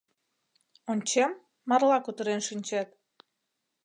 [0.91, 1.31] Ончем,
[1.69, 2.89] марла кутырен шинчет.